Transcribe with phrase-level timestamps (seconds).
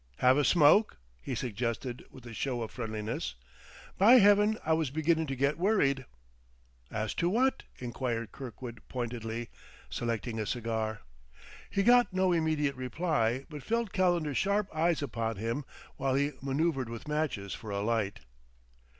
[0.17, 3.35] "Have a smoke?" he suggested with a show of friendliness.
[3.99, 6.07] "By Heaven, I was beginnin' to get worried!"
[6.89, 9.49] "As to what?" inquired Kirkwood pointedly,
[9.91, 11.01] selecting a cigar.
[11.69, 15.65] He got no immediate reply, but felt Calendar's sharp eyes upon him
[15.97, 18.21] while he manoeuvered with matches for a light.